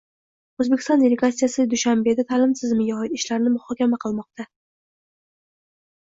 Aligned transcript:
O‘zbekiston 0.63 1.03
delegatsiyasi 1.03 1.65
Dushanbeda 1.73 2.25
ta’lim 2.31 2.57
tizimiga 2.61 2.97
oid 3.03 3.15
ishlarni 3.19 3.53
muhokama 3.59 4.01
qilmoqdang 4.07 4.51